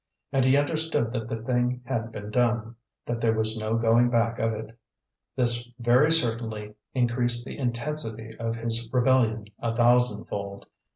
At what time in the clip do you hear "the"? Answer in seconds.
1.29-1.43, 7.45-7.59